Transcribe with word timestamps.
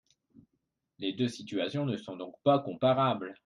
Les 0.97 1.13
deux 1.13 1.27
situations 1.27 1.85
ne 1.85 1.95
sont 1.95 2.15
donc 2.17 2.33
pas 2.43 2.57
comparables. 2.57 3.35